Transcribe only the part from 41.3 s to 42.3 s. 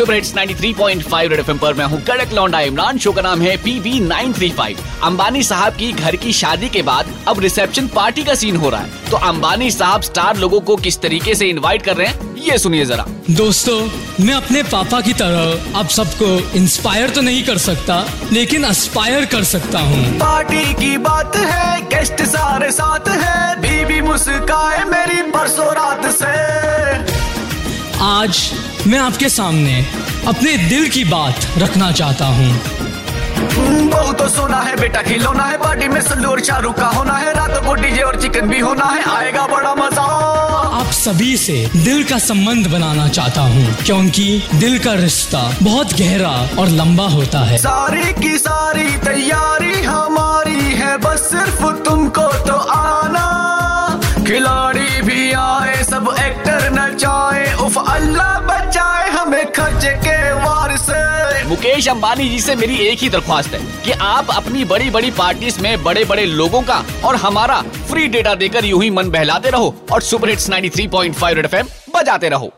से दिल का